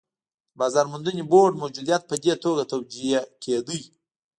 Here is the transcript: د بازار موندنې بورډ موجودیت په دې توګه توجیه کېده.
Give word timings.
د 0.03 0.03
بازار 0.59 0.85
موندنې 0.91 1.23
بورډ 1.31 1.53
موجودیت 1.63 2.01
په 2.07 2.15
دې 2.23 2.33
توګه 2.43 2.63
توجیه 2.73 3.21
کېده. 3.43 3.77